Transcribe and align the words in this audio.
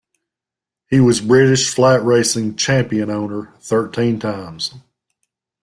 He 0.89 0.99
was 0.99 1.21
British 1.21 1.71
flat 1.71 2.03
racing 2.03 2.55
Champion 2.55 3.11
Owner 3.11 3.53
thirteen 3.59 4.17
times. 4.19 4.73